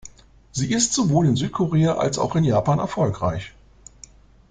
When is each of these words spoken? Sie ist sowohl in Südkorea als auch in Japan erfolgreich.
Sie 0.51 0.73
ist 0.73 0.93
sowohl 0.93 1.27
in 1.27 1.35
Südkorea 1.35 1.93
als 1.95 2.17
auch 2.17 2.35
in 2.35 2.43
Japan 2.43 2.79
erfolgreich. 2.79 3.53